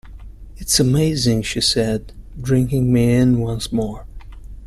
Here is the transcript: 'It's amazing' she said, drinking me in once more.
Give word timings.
'It's 0.57 0.79
amazing' 0.79 1.43
she 1.43 1.61
said, 1.61 2.11
drinking 2.41 2.91
me 2.91 3.13
in 3.13 3.37
once 3.39 3.71
more. 3.71 4.07